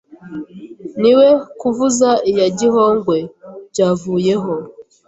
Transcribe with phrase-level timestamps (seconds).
[1.01, 1.27] ni we
[1.59, 3.17] kuvuza iya Gihogwe
[3.71, 4.53] byavuyeho